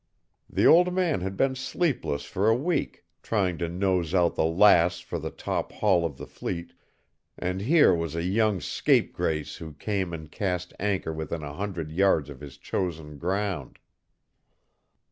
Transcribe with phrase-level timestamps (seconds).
[0.49, 4.99] The old man had been sleepless for a week, trying to nose out the Lass
[4.99, 6.73] for the top haul of the fleet,
[7.37, 12.31] and here was a young scapegrace who came and cast anchor within a hundred yards
[12.31, 13.77] of his chosen ground.